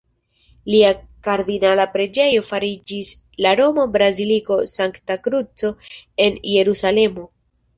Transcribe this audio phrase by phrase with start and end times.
[0.75, 0.87] Lia
[1.27, 3.11] kardinala preĝejo fariĝis
[3.47, 5.73] la roma Baziliko Sankta Kruco
[6.27, 7.31] en Jerusalemo.